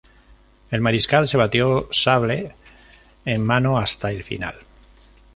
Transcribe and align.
El 0.71 0.81
Mariscal 0.81 1.27
se 1.27 1.37
batió 1.37 1.87
sable 1.91 2.55
en 3.23 3.45
mano 3.45 3.77
hasta 3.77 4.09
el 4.09 4.23
final. 4.23 4.55